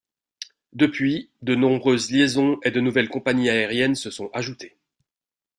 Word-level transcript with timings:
Depuis, 0.73 1.29
de 1.43 1.53
nombreuses 1.53 2.09
liaisons 2.09 2.57
et 2.63 2.71
de 2.71 2.79
nouvelles 2.81 3.07
compagnies 3.07 3.51
aériennes 3.51 3.93
se 3.93 4.09
sont 4.09 4.31
ajoutées. 4.33 4.75